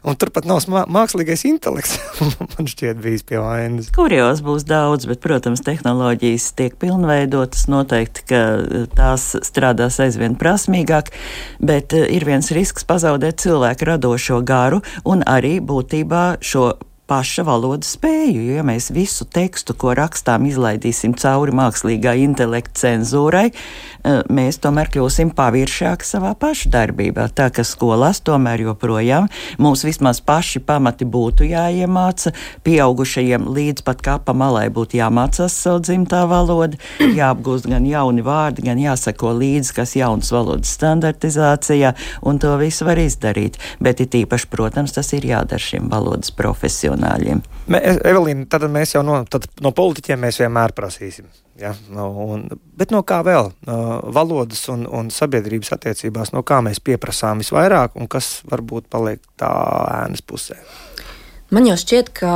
[0.07, 1.97] Un turpat nav mākslīgais intelekts.
[2.55, 3.91] man šķiet, bijis pie vainas.
[3.95, 7.67] Kurjos būs daudz, bet, protams, tehnoloģijas tiek pilnveidotas.
[7.73, 8.43] Noteikti, ka
[8.97, 11.13] tās strādās aizvien prasmīgāk,
[11.63, 16.73] bet eh, ir viens risks pazaudēt cilvēku radošo garu un arī būtībā šo
[17.13, 18.41] paša valodas spēju.
[18.41, 23.51] Jo, ja mēs visu tekstu, ko rakstām, izlaidīsim cauri mākslīgā intelekta cenzūrai,
[24.05, 27.29] mēs tomēr kļūsim paviršāki savā pašu darbībā.
[27.35, 29.29] Tā ka skolās tomēr joprojām
[29.63, 32.33] mums vismaz paši pamati būtu jāiemāca,
[32.67, 36.79] pieaugušajiem līdz pat kapa malai būtu jāmācās savu dzimtā valoda,
[37.21, 41.95] jāapgūst gan jauni vārdi, gan jāsako līdzi, kas jaunas valodas standartizācijā,
[42.27, 43.61] un to visu var izdarīt.
[43.83, 47.43] Bet it īpaši, protams, tas ir jādara šiem valodas profesionāļiem.
[47.73, 49.23] Mē, Evelīna, tad mēs jau no,
[49.63, 51.29] no politiķiem mēs vienmēr prasīsim.
[51.61, 51.75] Ja?
[51.93, 52.47] Un,
[52.79, 53.51] bet no kā vēl?
[54.15, 59.51] Valodas un, un sabiedrības attiecībās, no kā mēs pieprasām visvairāk un kas varbūt paliek tā
[60.03, 60.57] ēnas pusē?
[61.53, 62.35] Man jau šķiet, ka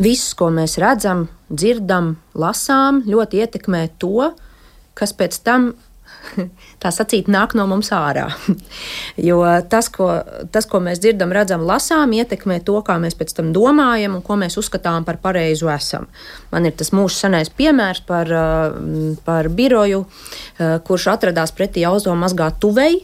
[0.00, 4.30] viss, ko mēs redzam, dzirdam, lasām, ļoti ietekmē to,
[4.96, 5.72] kas pēc tam
[6.82, 8.28] tā sacīt, nāk no mums ārā.
[9.28, 10.10] jo tas ko,
[10.52, 14.38] tas, ko mēs dzirdam, redzam, lasām, ietekmē to, kā mēs pēc tam domājam un ko
[14.40, 16.08] mēs uzskatām par pareizu esam.
[16.52, 22.60] Man ir tas mūsu senais piemērs par, uh, par biroju, uh, kurš atradās pretī automazgāt
[22.62, 23.00] tuvei.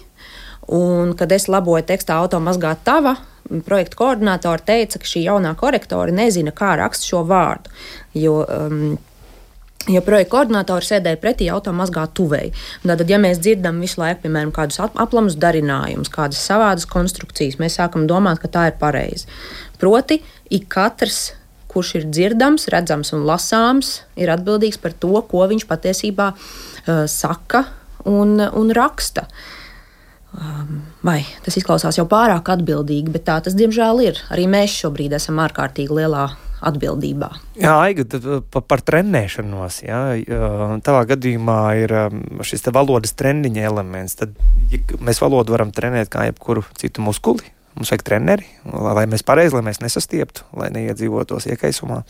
[0.66, 3.12] Un, kad es laboju tekstā automazgāt tava,
[3.66, 7.70] projekta koordinātori teica, ka šī jaunā korektore nezina, kā raksta šo vārdu.
[8.18, 8.96] Jo, um,
[9.86, 12.50] Ja projekta koordinātori sēdēja pretī automāzgā tuvēji.
[12.82, 18.08] Tad, ja mēs dzirdam visu laiku, piemēram, kādus aplamus darinājumus, kādas savādas konstrukcijas, mēs sākam
[18.10, 19.28] domāt, ka tā ir pareizi.
[19.78, 20.18] Proti,
[20.50, 21.36] ik katrs,
[21.70, 27.62] kurš ir dzirdams, redzams un lasāms, ir atbildīgs par to, ko viņš patiesībā uh, saka
[28.10, 29.28] un, un raksta.
[30.36, 34.18] Um, vai tas izklausās jau pārāk atbildīgi, bet tā tas diemžēl ir.
[34.34, 36.26] Arī mēs šobrīd esam ārkārtīgi lielā
[36.64, 37.30] atbildībā.
[37.60, 39.82] Jā, Aiga, uh, par, trenēšanos.
[39.86, 40.00] Jā,
[40.86, 44.16] tavā gadījumā ir um, šis valodas treniņa elements.
[44.20, 44.36] Tad
[44.72, 47.52] ja mēs valodu varam trenēt kā jebkuru citu muskuli.
[47.76, 52.00] Mums vajag treneri, lai mēs pareizi, lai mēs nesastieptu, lai neiedzīvotos iekaisumā.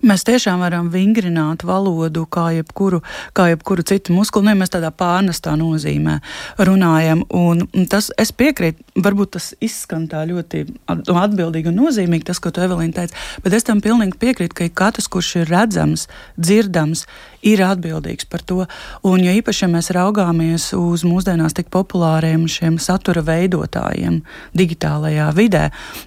[0.00, 3.02] Mēs tiešām varam vingrināt valodu kā jebkuru,
[3.36, 4.46] kā jebkuru citu muskuli.
[4.46, 6.18] Nu, ja mēs tādā pārnestā nozīmē
[6.58, 12.52] runājam, un tas es piekrītu, varbūt tas izskan tā ļoti atbildīgi un nozīmīgi, tas, ko
[12.54, 16.06] tu Evelīna teica, bet es tam pilnīgi piekrītu, ka katrs, kurš ir redzams,
[16.40, 17.04] dzirdams,
[17.46, 18.64] ir atbildīgs par to.
[19.06, 24.20] Un, ja īpaši, ja mēs raugāmies uz mūsdienās tik populāriem šiem satura veidotājiem
[24.56, 25.66] digitālajā vidē,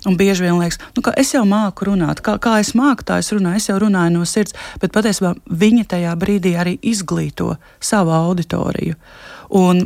[0.10, 3.20] un bieži vien liekas, nu, ka es jau māku runāt, kā, kā es māku, tā
[3.24, 8.16] es runāju, es jau runāju no sirds, bet patiesībā viņi tajā brīdī arī izglīto savu
[8.20, 9.00] auditoriju.
[9.56, 9.86] Un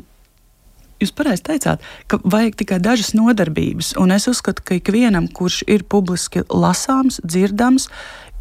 [0.98, 5.84] Jūs pareizi teicāt, ka vajag tikai dažas nodarbības, un es uzskatu, ka ikvienam, kurš ir
[5.86, 7.86] publiski lasāms, dzirdams,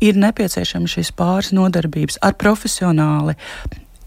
[0.01, 3.37] ir nepieciešams šīs pāris nodarbības ar profesionāli.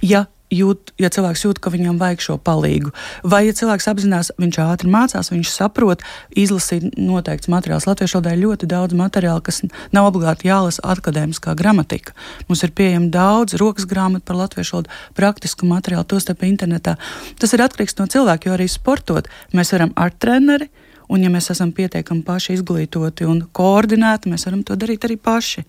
[0.02, 2.92] Ja jūt, ja cilvēks jūt, ka viņam vajag šo palīdzību,
[3.32, 6.04] vai ja cilvēks apzinās, viņš ātri mācās, viņš saprot,
[6.38, 7.88] izlasīt noteikts materiāls.
[7.90, 9.62] Latviešu valodā ir ļoti daudz materiālu, kas
[9.96, 12.16] nav obligāti jālasa akadēmiskā gramatika.
[12.50, 16.98] Mums ir pieejama daudz rokas grāmatu par latviešu valodu, praktisku materiālu, tostarp internetā.
[17.40, 20.70] Tas ir atkarīgs no cilvēka, jo arī sportot mēs varam ar treneri
[21.10, 25.64] Un, ja mēs esam pietiekami paši izglītoti un koordinēti, mēs varam to darīt arī paši.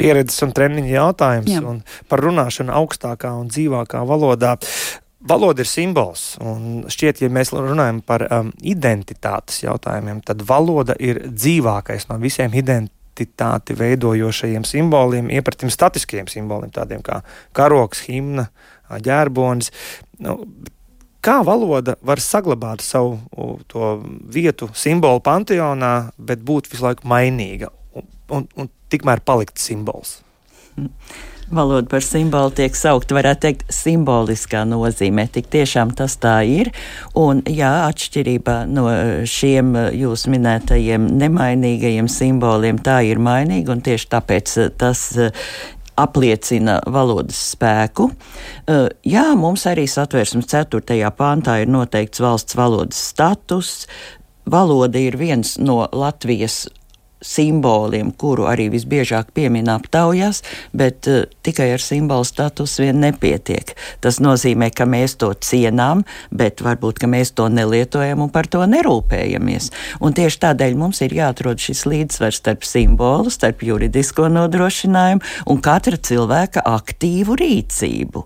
[0.00, 1.62] Pieredzes un treniņa jautājums Jā.
[1.68, 1.80] un
[2.10, 4.56] par runāšanu augstākā un dzīvākā valodā.
[5.28, 6.36] valoda ir simbols.
[6.44, 12.52] Un šķiet, ja mēs runājam par um, identitātes jautājumiem, tad valoda ir dzīvākais no visiem
[12.52, 17.22] identitāti veidojošajiem simboliem, iepratim statiskiem simboliem, tādiem kā
[17.56, 18.48] karoks, himna,
[19.00, 19.72] ģērbonis.
[20.24, 20.42] Nu,
[21.24, 23.94] kā valoda var saglabāt savu to
[24.34, 30.22] vietu simbolu panteonā, bet būt visu laiku mainīga un, un, un tikmēr palikt simbols?
[31.54, 35.26] Valoda par simbolu tiek saukta, varētu teikt, simboliskā nozīmē.
[35.30, 36.70] Tik tiešām tas tā ir.
[37.20, 38.86] Un, jā, atšķirībā no
[39.28, 45.04] šiem jūs minētajiem nemainīgajiem simboliem, tā ir mainīga, un tieši tāpēc tas
[46.00, 48.08] apliecina valodas spēku.
[49.06, 50.80] Jā, mums arī satversmes 4.
[51.14, 53.84] pāntā ir noteikts valsts valodas status.
[54.48, 56.64] Valoda ir viens no Latvijas
[57.24, 60.42] simboliem, kuru arī visbiežāk piemin aptaujās,
[60.76, 63.74] bet uh, tikai ar simbolu status vien nepietiek.
[64.04, 69.70] Tas nozīmē, ka mēs to cienām, bet varbūt mēs to nelietojam un par to nerūpējamies.
[70.04, 76.00] Un tieši tādēļ mums ir jāatrod šis līdzsvars starp simbolu, starp juridisko nodrošinājumu un katra
[76.00, 78.24] cilvēka aktīvu rīcību.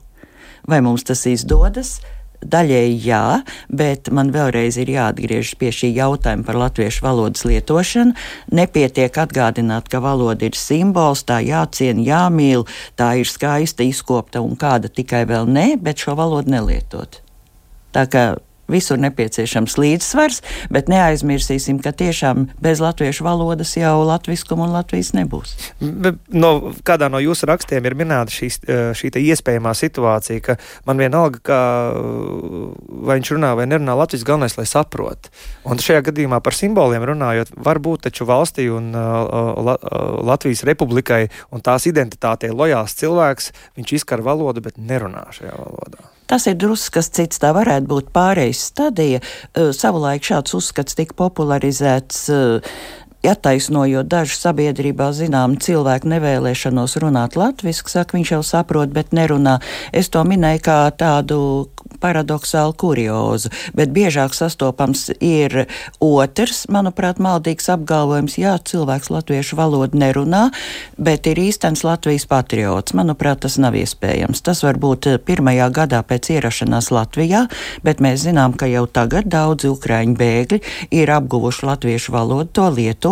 [0.68, 1.98] Vai mums tas izdodas?
[2.38, 3.22] Daļēji jā,
[3.66, 8.14] bet man vēlreiz ir jāatgriežas pie šī jautājuma par latviešu valodas lietošanu.
[8.54, 14.90] Nepietiek atgādināt, ka valoda ir simbols, tā jāciena, jāmīl, tā ir skaista, izkopta un kāda
[14.90, 17.20] tikai vēl ne, bet šo valodu nelietot.
[17.90, 18.24] Tā kā
[18.68, 20.42] visur nepieciešams līdzsvars,
[20.74, 25.54] bet neaizmirsīsim, ka tiešām bez latviešu valodas jau latviskuma un Latvijas nebūs.
[25.80, 26.52] No,
[26.86, 28.60] kādā no jūsu rakstiem ir minēta šīs,
[28.98, 31.60] šī iespējamā situācija, ka man vienalga, ka,
[33.08, 35.30] vai viņš runā vai nerunā latvijas, galvenais, lai saprot.
[35.68, 39.74] Un šajā gadījumā par simboliem runājot, varbūt taču valstī un uh,
[40.28, 46.17] Latvijas republikai un tās identitātei lojāls cilvēks, viņš izkar valodu, bet nerunā šajā valodā.
[46.28, 47.40] Tas ir drusku kas cits.
[47.40, 49.22] Tā varētu būt pārejas stadija.
[49.76, 52.26] Savulaik šāds uzskats tika popularizēts
[53.26, 59.58] attaisnojot dažu sabiedrībā zinām cilvēku nevēlēšanos runāt latviešu, saka, viņš jau saprot, bet nerunā.
[59.92, 61.40] Es to minēju kā tādu
[61.98, 65.66] paradoxālu kuriozu, bet biežāk sastopams ir
[66.04, 70.48] otrs, manuprāt, maldīgs apgalvojums, jā, cilvēks latviešu valodu nerunā,
[70.94, 72.94] bet ir īstenis Latvijas patriots.
[72.94, 74.42] Manuprāt, tas nav iespējams.
[74.46, 77.46] Tas var būt pirmajā gadā pēc ierašanās Latvijā,
[77.82, 80.60] bet mēs zinām, ka jau tagad daudzi ukraiņu bēgļi
[80.94, 83.07] ir apguvuši latviešu valodu, to lieto,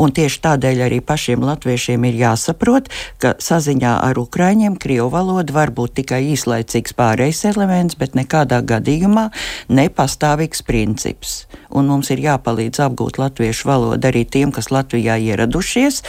[0.00, 2.90] un tieši tādēļ arī pašiem latviešiem ir jāsaprot,
[3.22, 9.30] ka saziņā ar ukraiņiem Krievu valoda var būt tikai īslaicīgs pārējais elements, bet nekādā gadījumā
[9.68, 11.42] nepastāvīgs princips.
[11.70, 16.02] Un mums ir jāpalīdz apgūt latviešu valodu arī tiem, kas Latvijā ieradušies,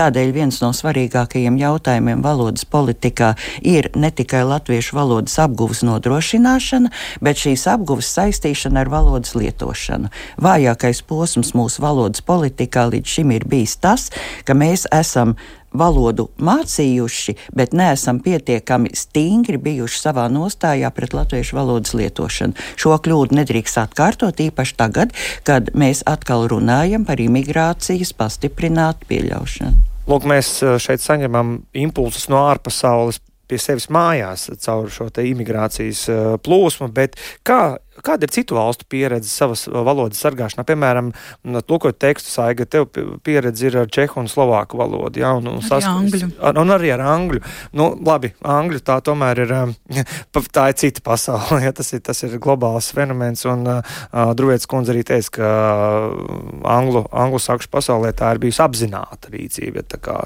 [0.00, 3.34] tādēļ viens no svarīgākajiem jautājumiem valodas politikā
[3.66, 10.10] ir ne tikai latviešu valodas apguves nodrošināšana, bet šīs apguves saistīšana ar valodas lietošanu.
[10.40, 14.08] Vājākais posms mūsu valodas politikā līdz šim ir bijis tas,
[14.44, 15.36] ka mēs esam
[15.76, 22.56] valodu mācījuši, bet neesam pietiekami stingri bijuši savā nostājā pret latviešu valodas lietošanu.
[22.80, 25.14] Šo kļūdu nedrīkst atkārtot īpaši tagad,
[25.46, 29.88] kad mēs atkal runājam par imigrācijas pastiprinātu pieļaušanu.
[30.10, 36.26] Lūk, mēs eh, šeit saņemam impulsus no ārpasaules pie sevis mājās caur šo imigrācijas eh,
[36.42, 40.64] plūsmu, bet kā Kāda ir citu valstu pieredze savas valodas sargāšanā?
[40.68, 41.12] Piemēram,
[41.44, 42.88] lūkot tekstu saiga, tev
[43.24, 45.88] pieredze ir ar čehu un slovāku valodu, jā, un, un, sast...
[45.88, 46.30] angļu.
[46.40, 47.42] Ar, un arī ar angļu.
[47.76, 49.74] Nu, labi, angļu tā tomēr ir, um,
[50.56, 54.68] tā ir cita pasaule, ja tas ir, tas ir globāls fenomens, un uh, uh Druvietas
[54.70, 60.16] kundze arī teica, ka uh, anglu, anglu sakšu pasaulē tā ir bijusi apzināta rīcība, kā,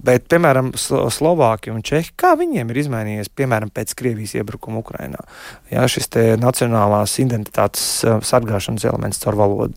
[0.00, 0.72] bet, piemēram,
[1.10, 5.20] Slovāki un Čehi, kā viņiem ir izmainījies, piemēram, pēc Krievijas iebrukuma Ukrainā?
[5.72, 9.74] Jā, šis te nacionālās nacionālās identitātes eh, sargāšanas elements caur valodu.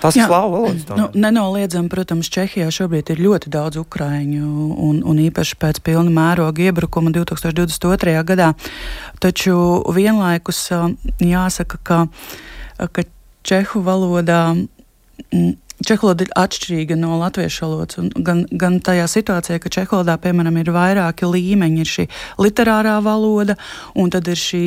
[0.00, 0.84] Tas ir slāvu valodas.
[0.94, 6.62] Nu, nenoliedzami, protams, Čehijā šobrīd ir ļoti daudz ukrāņu, un, un īpaši pēc pilna mēroga
[6.68, 8.22] iebrukuma 2022.
[8.28, 8.52] gadā.
[9.18, 12.06] Taču vienlaikus eh, jāsaka, ka,
[12.92, 13.02] ka
[13.42, 17.98] čehu valodā mm, Čeholoda ir atšķirīga no latviešu valodas.
[18.24, 21.82] Gan, gan tajā situācijā, ka čeholodā, piemēram, ir vairāki līmeņi.
[21.82, 22.06] Ir šī
[22.40, 23.58] literārā valoda,
[23.92, 24.62] un tad ir šī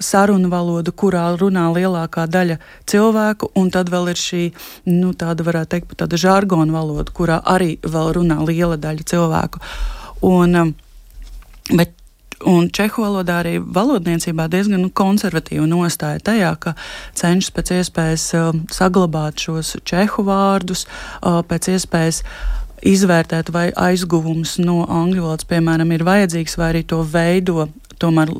[0.00, 2.56] sarunu valoda, kurā runā lielākā daļa
[2.88, 4.44] cilvēku, un tad vēl ir šī,
[4.88, 9.60] nu, tāda varētu teikt, tāda žargona valoda, kurā arī vēl runā liela daļa cilvēku.
[10.24, 10.72] Un, um,
[11.76, 11.92] bet
[12.50, 16.74] Un čehu valodā arī valodniecībā diezgan nu, konservatīva nostāja tajā, ka
[17.16, 22.20] cenšas pēc iespējas uh, saglabāt šos čehu vārdus, uh, pēc iespējas
[22.84, 27.68] izvērtēt, vai aizguvums no angļu valodas, piemēram, ir vajadzīgs, vai arī to veido
[28.02, 28.32] tomēr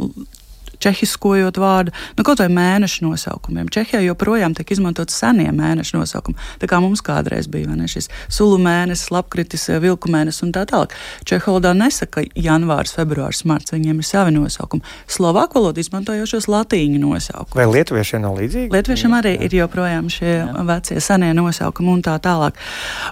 [0.84, 3.70] čehiskojot vārdu, nu, kaut vai mēnešu nosaukumiem.
[3.72, 8.58] Čehijā joprojām tiek izmantot senie mēnešu nosaukumi, tā kā mums kādreiz bija ne, šis sulu
[8.62, 10.94] mēnesis, lapkritis, vilku mēnesis un tā tālāk.
[11.28, 14.84] Čeholodā nesaka janvārs, februārs, marts, viņiem ir savi nosaukumi.
[15.10, 17.58] Slovāku valodu izmantojošos latīņu nosaukumi.
[17.60, 18.72] Vai lietuviešiem nav līdzīgi?
[18.74, 20.52] Lietuviešiem arī ir joprojām šie Jā.
[20.68, 22.60] vecie senie nosaukumi un tā tālāk.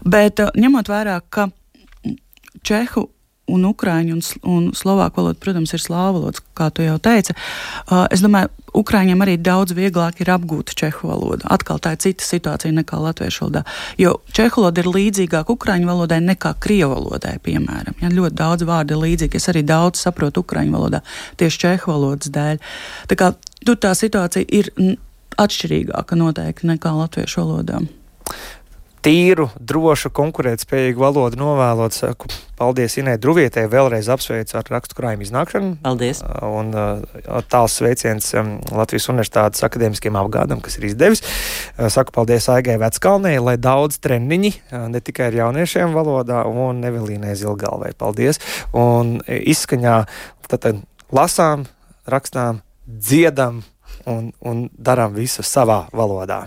[0.04, 1.48] Bet ņemot vērā, ka
[2.62, 3.08] čehu
[3.50, 7.34] un ukrāņu un, un slovāku valoda, protams, ir slāvu valoda, kā tu jau teici.
[7.88, 11.46] Uh, es domāju, ukrāņiem arī daudz vieglāk ir apgūt čehu valodu.
[11.52, 13.64] Atkal tā ir cita situācija nekā latviešu valodā.
[14.00, 17.98] Jo čehu valoda ir līdzīgāka ukrāņu valodai nekā krievu valodai, piemēram.
[18.02, 19.42] Ja, ļoti daudz vārdu ir līdzīgi.
[19.42, 21.02] Es arī daudz saprotu ukrāņu valodā
[21.40, 22.62] tieši čehu valodas dēļ.
[23.10, 23.32] Tā kā
[23.66, 24.72] tur tā situācija ir
[25.42, 27.82] atšķirīgāka noteikti nekā latviešu valodā
[29.02, 31.94] tīru, drošu, konkurētspējīgu valodu novēlot.
[31.96, 32.28] Saku,
[32.58, 35.72] paldies Inai Druvietē, vēlreiz apsveicu ar rakstu krājumu iznākšanu.
[35.82, 36.22] Paldies!
[36.46, 41.24] Un uh, tāls sveiciens um, Latvijas Universitātes akadēmiskiem apgādam, kas ir izdevis.
[41.24, 46.84] Uh, saku paldies Aigai Veckalnei, lai daudz treniņi, uh, ne tikai ar jauniešiem valodā, un
[46.86, 47.92] Evelīnai Zilgalvai.
[47.98, 48.40] Paldies!
[48.78, 49.98] Un izskaņā
[50.52, 50.82] tad
[51.12, 51.66] lasām,
[52.06, 53.62] rakstām, dziedam
[54.06, 56.44] un, un darām visu savā valodā.